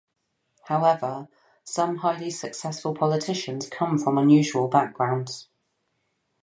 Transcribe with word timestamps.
However, 0.63 1.27
some 1.63 1.97
highly 1.97 2.31
successful 2.31 2.95
politicians 2.95 3.69
come 3.69 3.99
from 3.99 4.17
unusual 4.17 4.67
backgrounds. 4.67 5.47